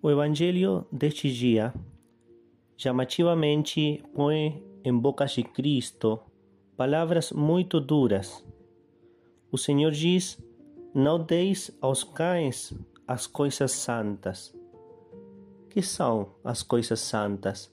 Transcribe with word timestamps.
O 0.00 0.08
Evangelho 0.08 0.86
deste 0.92 1.28
dia 1.28 1.74
chamativamente 2.76 4.00
põe 4.14 4.62
em 4.84 4.96
boca 4.96 5.26
de 5.26 5.42
Cristo 5.42 6.20
palavras 6.76 7.32
muito 7.32 7.80
duras. 7.80 8.44
O 9.50 9.58
Senhor 9.58 9.90
diz: 9.90 10.38
Não 10.94 11.18
deis 11.18 11.76
aos 11.80 12.04
cães 12.04 12.72
as 13.08 13.26
coisas 13.26 13.72
santas. 13.72 14.54
Que 15.68 15.82
são 15.82 16.36
as 16.44 16.62
coisas 16.62 17.00
santas? 17.00 17.68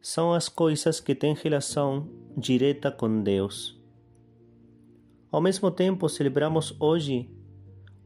São 0.00 0.32
as 0.32 0.48
coisas 0.48 1.00
que 1.00 1.14
têm 1.14 1.34
relação 1.34 2.08
direta 2.34 2.90
com 2.90 3.22
Deus. 3.22 3.78
Ao 5.30 5.42
mesmo 5.42 5.70
tempo, 5.70 6.08
celebramos 6.08 6.74
hoje 6.80 7.28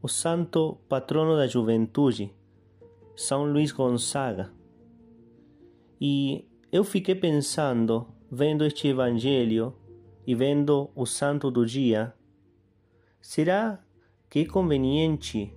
o 0.01 0.09
santo 0.09 0.77
patrono 0.89 1.37
da 1.37 1.47
juventude, 1.47 2.33
São 3.15 3.45
Luís 3.45 3.71
Gonzaga. 3.71 4.51
E 5.99 6.45
eu 6.71 6.83
fiquei 6.83 7.13
pensando, 7.13 8.07
vendo 8.31 8.65
este 8.65 8.87
evangelho 8.87 9.75
e 10.25 10.33
vendo 10.33 10.89
o 10.95 11.05
santo 11.05 11.51
do 11.51 11.65
dia, 11.65 12.13
será 13.21 13.79
que 14.29 14.39
é 14.39 14.45
conveniente 14.45 15.53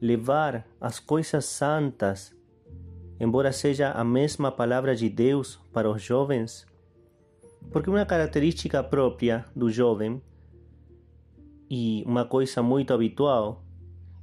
levar 0.00 0.68
as 0.80 0.98
coisas 0.98 1.44
santas, 1.46 2.36
embora 3.18 3.52
seja 3.52 3.92
a 3.92 4.04
mesma 4.04 4.52
palavra 4.52 4.94
de 4.94 5.08
Deus 5.08 5.60
para 5.72 5.90
os 5.90 6.02
jovens? 6.02 6.66
Porque 7.70 7.88
uma 7.88 8.04
característica 8.04 8.82
própria 8.82 9.46
do 9.56 9.70
jovem 9.70 10.20
e 11.70 12.04
uma 12.06 12.24
coisa 12.26 12.62
muito 12.62 12.92
habitual, 12.92 13.63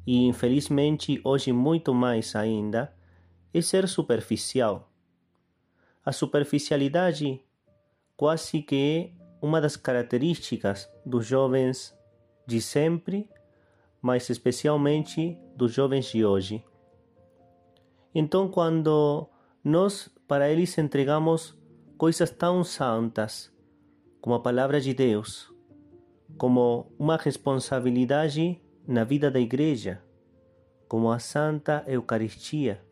e 0.05 0.25
infelizmente 0.25 1.21
hoje 1.23 1.51
muito 1.51 1.93
mais 1.93 2.35
ainda, 2.35 2.93
é 3.53 3.61
ser 3.61 3.87
superficial. 3.87 4.91
A 6.03 6.11
superficialidade 6.11 7.41
quase 8.15 8.61
que 8.61 8.75
é 9.15 9.21
uma 9.41 9.59
das 9.59 9.75
características 9.75 10.89
dos 11.05 11.25
jovens 11.25 11.97
de 12.45 12.61
sempre, 12.61 13.29
mas 14.01 14.29
especialmente 14.29 15.37
dos 15.55 15.73
jovens 15.73 16.05
de 16.05 16.25
hoje. 16.25 16.63
Então, 18.13 18.47
quando 18.47 19.27
nós 19.63 20.09
para 20.27 20.49
eles 20.49 20.77
entregamos 20.77 21.57
coisas 21.97 22.29
tão 22.29 22.63
santas 22.63 23.51
como 24.19 24.35
a 24.35 24.39
palavra 24.39 24.79
de 24.79 24.93
Deus, 24.93 25.53
como 26.37 26.91
uma 26.97 27.17
responsabilidade 27.17 28.61
na 28.91 29.05
vida 29.05 29.31
da 29.31 29.39
igreja, 29.39 30.03
como 30.85 31.09
a 31.11 31.17
Santa 31.17 31.81
Eucaristia. 31.87 32.83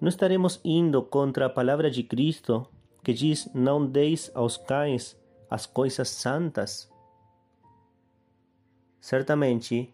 Não 0.00 0.08
estaremos 0.08 0.60
indo 0.64 1.02
contra 1.02 1.46
a 1.46 1.50
palavra 1.50 1.90
de 1.90 2.04
Cristo 2.04 2.68
que 3.02 3.12
diz: 3.12 3.50
Não 3.52 3.84
deis 3.84 4.30
aos 4.32 4.56
cães 4.56 5.20
as 5.50 5.66
coisas 5.66 6.08
santas? 6.08 6.88
Certamente 9.00 9.92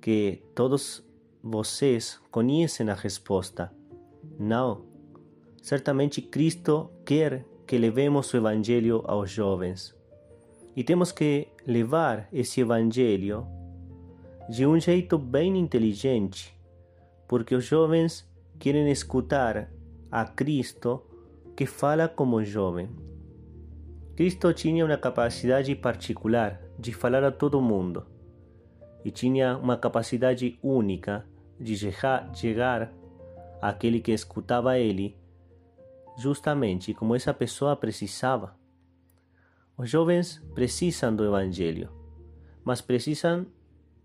que 0.00 0.42
todos 0.52 1.06
vocês 1.40 2.20
conhecem 2.32 2.90
a 2.90 2.94
resposta. 2.94 3.72
Não. 4.36 4.84
Certamente 5.62 6.20
Cristo 6.20 6.90
quer 7.04 7.46
que 7.68 7.78
levemos 7.78 8.34
o 8.34 8.36
Evangelho 8.36 9.04
aos 9.06 9.30
jovens. 9.30 9.94
E 10.74 10.82
temos 10.82 11.12
que 11.12 11.46
levar 11.64 12.28
esse 12.32 12.60
evangelho 12.60 13.46
de 14.48 14.66
um 14.66 14.78
jeito 14.78 15.16
bem 15.16 15.56
inteligente, 15.56 16.54
porque 17.26 17.54
os 17.54 17.64
jovens 17.64 18.28
querem 18.58 18.90
escutar 18.90 19.70
a 20.10 20.24
Cristo 20.24 21.02
que 21.56 21.66
fala 21.66 22.08
como 22.08 22.44
jovem. 22.44 22.88
Cristo 24.14 24.52
tinha 24.52 24.84
uma 24.84 24.96
capacidade 24.96 25.74
particular 25.74 26.60
de 26.78 26.92
falar 26.92 27.24
a 27.24 27.32
todo 27.32 27.60
mundo 27.60 28.06
e 29.04 29.10
tinha 29.10 29.56
uma 29.56 29.76
capacidade 29.76 30.58
única 30.62 31.26
de 31.58 31.76
chegar 32.34 32.92
àquele 33.60 34.00
que 34.00 34.12
escutava 34.12 34.78
ele, 34.78 35.16
justamente 36.18 36.94
como 36.94 37.14
essa 37.14 37.32
pessoa 37.32 37.76
precisava. 37.76 38.56
Os 39.76 39.90
jovens 39.90 40.42
precisam 40.54 41.14
do 41.14 41.24
Evangelho, 41.24 41.90
mas 42.64 42.80
precisam 42.80 43.46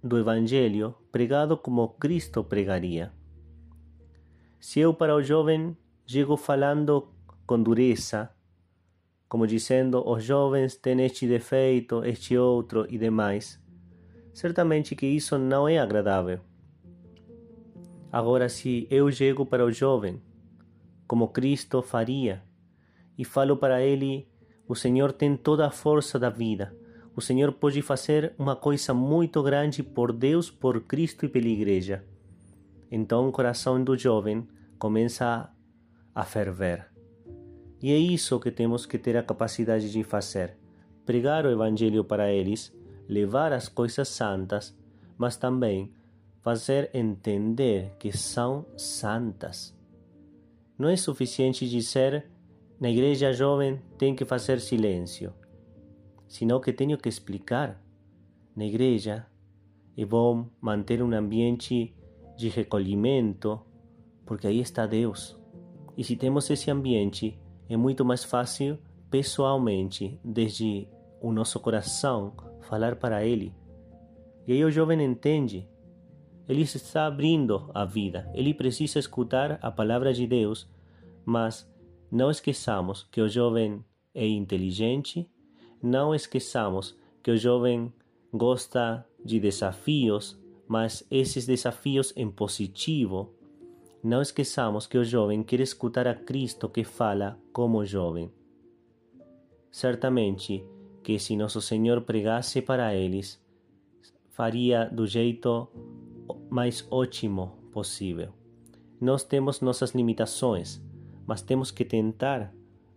do 0.03 0.17
Evangelho 0.17 0.95
pregado 1.11 1.57
como 1.57 1.89
Cristo 1.89 2.43
pregaria. 2.43 3.11
Se 4.59 4.79
eu 4.79 4.93
para 4.93 5.15
o 5.15 5.21
jovem 5.21 5.75
chego 6.05 6.37
falando 6.37 7.09
com 7.45 7.61
dureza, 7.61 8.29
como 9.27 9.45
dizendo 9.45 10.07
os 10.09 10.23
jovens 10.23 10.75
têm 10.75 11.01
este 11.01 11.27
defeito, 11.27 12.03
este 12.03 12.37
outro 12.37 12.85
e 12.89 12.97
demais, 12.97 13.61
certamente 14.33 14.95
que 14.95 15.05
isso 15.05 15.37
não 15.37 15.67
é 15.67 15.77
agradável. 15.77 16.39
Agora, 18.11 18.49
se 18.49 18.87
eu 18.89 19.11
chego 19.11 19.45
para 19.45 19.63
o 19.63 19.71
jovem, 19.71 20.21
como 21.07 21.27
Cristo 21.27 21.81
faria, 21.81 22.43
e 23.17 23.25
falo 23.25 23.57
para 23.57 23.81
ele 23.81 24.27
o 24.67 24.75
Senhor 24.75 25.11
tem 25.11 25.35
toda 25.35 25.67
a 25.67 25.71
força 25.71 26.17
da 26.17 26.29
vida. 26.29 26.75
O 27.19 27.21
Senhor 27.21 27.51
pode 27.51 27.81
fazer 27.81 28.33
uma 28.39 28.55
coisa 28.55 28.93
muito 28.93 29.43
grande 29.43 29.83
por 29.83 30.13
Deus, 30.13 30.49
por 30.49 30.79
Cristo 30.83 31.25
e 31.25 31.27
pela 31.27 31.49
Igreja. 31.49 32.01
Então 32.89 33.27
o 33.27 33.31
coração 33.33 33.83
do 33.83 33.97
jovem 33.97 34.47
começa 34.77 35.53
a 36.15 36.23
ferver. 36.23 36.87
E 37.81 37.91
é 37.91 37.97
isso 37.97 38.39
que 38.39 38.49
temos 38.49 38.85
que 38.85 38.97
ter 38.97 39.17
a 39.17 39.21
capacidade 39.21 39.91
de 39.91 40.01
fazer: 40.01 40.55
pregar 41.05 41.45
o 41.45 41.51
Evangelho 41.51 42.05
para 42.05 42.31
eles, 42.31 42.73
levar 43.05 43.51
as 43.51 43.67
coisas 43.67 44.07
santas, 44.07 44.73
mas 45.17 45.35
também 45.35 45.91
fazer 46.39 46.89
entender 46.93 47.97
que 47.99 48.17
são 48.17 48.65
santas. 48.77 49.77
Não 50.77 50.87
é 50.87 50.95
suficiente 50.95 51.69
dizer 51.69 52.29
na 52.79 52.89
igreja 52.89 53.33
jovem 53.33 53.77
tem 53.97 54.15
que 54.15 54.23
fazer 54.23 54.61
silêncio, 54.61 55.33
senão 56.29 56.61
que 56.61 56.71
tenho 56.71 56.97
que 56.97 57.09
explicar. 57.09 57.83
Na 58.55 58.63
igreja 58.63 59.25
é 59.97 60.05
bom 60.05 60.45
manter 60.61 61.03
um 61.03 61.11
ambiente 61.11 61.93
de 62.37 62.47
recolhimento, 62.47 63.59
porque 64.25 64.47
aí 64.47 64.59
está 64.59 64.85
Deus. 64.85 65.37
E 65.97 66.03
se 66.03 66.15
temos 66.15 66.49
esse 66.49 66.71
ambiente, 66.71 67.37
é 67.67 67.75
muito 67.75 68.05
mais 68.05 68.23
fácil 68.23 68.77
pessoalmente, 69.09 70.17
desde 70.23 70.87
o 71.19 71.33
nosso 71.33 71.59
coração, 71.59 72.33
falar 72.61 72.95
para 72.95 73.25
Ele. 73.25 73.53
E 74.47 74.53
aí 74.53 74.63
o 74.63 74.71
jovem 74.71 75.03
entende. 75.03 75.67
Ele 76.47 76.61
está 76.61 77.07
abrindo 77.07 77.69
a 77.73 77.85
vida. 77.85 78.31
Ele 78.33 78.53
precisa 78.53 78.99
escutar 78.99 79.59
a 79.61 79.71
palavra 79.71 80.13
de 80.13 80.25
Deus, 80.25 80.69
mas 81.25 81.69
não 82.11 82.29
esqueçamos 82.29 83.03
que 83.11 83.19
o 83.19 83.27
jovem 83.27 83.83
é 84.13 84.27
inteligente, 84.27 85.29
não 85.81 86.13
esqueçamos 86.13 86.97
que 87.23 87.31
o 87.31 87.37
jovem 87.37 87.93
gosta 88.33 89.05
de 89.23 89.39
desafios, 89.39 90.37
mas 90.67 91.05
esses 91.09 91.45
desafios 91.45 92.13
em 92.15 92.29
positivo. 92.29 93.33
Não 94.03 94.21
esqueçamos 94.21 94.87
que 94.87 94.97
o 94.97 95.03
jovem 95.03 95.43
quer 95.43 95.59
escutar 95.59 96.07
a 96.07 96.15
Cristo 96.15 96.69
que 96.69 96.83
fala 96.83 97.37
como 97.51 97.85
jovem. 97.85 98.31
Certamente 99.71 100.63
que 101.03 101.19
se 101.19 101.35
nosso 101.35 101.61
Senhor 101.61 102.01
pregasse 102.01 102.61
para 102.61 102.95
eles, 102.95 103.41
faria 104.29 104.85
do 104.85 105.05
jeito 105.05 105.67
mais 106.49 106.87
ótimo 106.89 107.57
possível. 107.71 108.33
Nós 108.99 109.23
temos 109.23 109.61
nossas 109.61 109.91
limitações, 109.91 110.81
mas 111.25 111.41
temos 111.41 111.71
que 111.71 111.85
tentar 111.85 112.53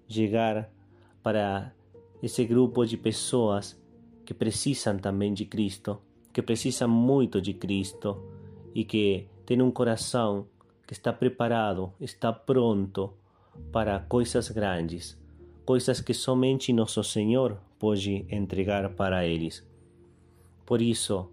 chegar 0.09 0.71
para 1.23 1.73
esse 2.23 2.45
grupo 2.45 2.85
de 2.87 2.97
pessoas 2.97 3.81
que 4.25 4.33
precisam 4.33 4.99
também 4.99 5.35
de 5.35 5.45
Cristo, 5.45 6.01
que 6.33 6.41
precisam 6.41 6.89
muito 6.89 7.41
de 7.41 7.55
Cristo 7.55 8.23
e 8.75 8.85
que 8.85 9.27
têm 9.45 9.61
um 9.61 9.71
coração 9.71 10.47
que 10.87 10.93
está 10.93 11.13
preparado, 11.13 11.93
está 12.01 12.33
pronto 12.33 13.15
para 13.73 13.99
coisas 14.01 14.49
grandes, 14.51 15.19
coisas 15.65 16.01
que 16.01 16.15
somente 16.15 16.73
nosso 16.73 17.03
Senhor 17.03 17.59
pode 17.79 18.25
entregar 18.31 18.91
para 18.91 19.27
eles. 19.27 19.67
Por 20.65 20.81
isso, 20.81 21.29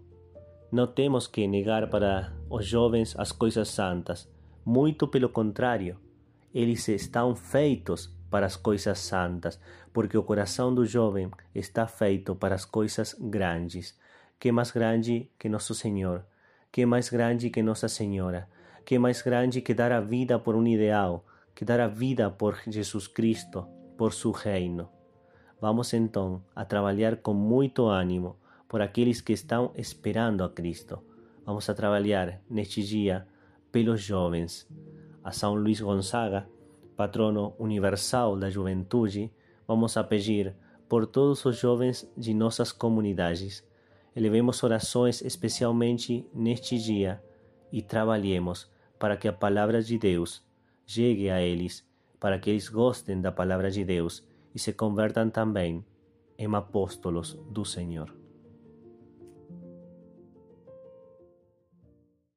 não 0.72 0.86
temos 0.86 1.26
que 1.26 1.46
negar 1.46 1.88
para 1.88 2.34
os 2.50 2.66
jovens 2.66 3.14
as 3.16 3.32
coisas 3.32 3.68
santas, 3.68 4.28
muito 4.64 5.06
pelo 5.06 5.28
contrário 5.28 5.96
eles 6.52 6.88
estão 6.88 7.34
feitos 7.34 8.10
para 8.30 8.46
as 8.46 8.56
coisas 8.56 8.98
santas, 9.00 9.60
porque 9.92 10.16
o 10.16 10.22
coração 10.22 10.74
do 10.74 10.86
jovem 10.86 11.30
está 11.54 11.86
feito 11.86 12.34
para 12.34 12.54
as 12.54 12.64
coisas 12.64 13.14
grandes. 13.18 13.98
Que 14.38 14.52
mais 14.52 14.70
grande 14.70 15.30
que 15.38 15.48
nosso 15.48 15.74
Senhor? 15.74 16.24
Que 16.72 16.86
mais 16.86 17.08
grande 17.08 17.50
que 17.50 17.62
Nossa 17.62 17.88
Senhora? 17.88 18.48
que 18.84 18.98
mais 18.98 19.22
grande 19.22 19.60
que 19.60 19.74
dar 19.74 19.92
a 19.92 20.00
vida 20.00 20.36
por 20.38 20.56
um 20.56 20.66
ideal, 20.66 21.24
que 21.54 21.64
dar 21.64 21.78
a 21.78 21.86
vida 21.86 22.28
por 22.28 22.58
Jesus 22.66 23.06
Cristo, 23.06 23.64
por 23.96 24.12
seu 24.12 24.32
reino. 24.32 24.88
Vamos 25.60 25.92
então 25.92 26.42
a 26.56 26.64
trabalhar 26.64 27.18
com 27.18 27.32
muito 27.32 27.86
ânimo 27.86 28.36
por 28.66 28.80
aqueles 28.80 29.20
que 29.20 29.32
estão 29.32 29.72
esperando 29.76 30.42
a 30.42 30.50
Cristo. 30.50 31.00
Vamos 31.46 31.68
a 31.68 31.74
trabalhar 31.74 32.40
neste 32.50 32.82
dia 32.82 33.26
pelos 33.70 34.00
jovens. 34.00 34.66
A 35.22 35.30
São 35.32 35.54
Luís 35.54 35.80
Gonzaga, 35.80 36.48
patrono 37.00 37.54
universal 37.58 38.36
da 38.36 38.50
juventude, 38.50 39.32
vamos 39.66 39.96
a 39.96 40.04
pedir 40.04 40.54
por 40.86 41.06
todos 41.06 41.42
os 41.46 41.56
jovens 41.56 42.06
de 42.14 42.34
nossas 42.34 42.72
comunidades. 42.72 43.66
Elevemos 44.14 44.62
orações 44.62 45.22
especialmente 45.22 46.28
neste 46.34 46.76
dia 46.76 47.24
e 47.72 47.80
trabalhemos 47.80 48.70
para 48.98 49.16
que 49.16 49.26
a 49.26 49.32
palavra 49.32 49.82
de 49.82 49.96
Deus 49.96 50.44
chegue 50.84 51.30
a 51.30 51.40
eles, 51.40 51.88
para 52.20 52.38
que 52.38 52.50
eles 52.50 52.68
gostem 52.68 53.18
da 53.18 53.32
palavra 53.32 53.70
de 53.70 53.82
Deus 53.82 54.22
e 54.54 54.58
se 54.58 54.74
convertam 54.74 55.30
também 55.30 55.82
em 56.36 56.54
apóstolos 56.54 57.32
do 57.48 57.64
Senhor. 57.64 58.19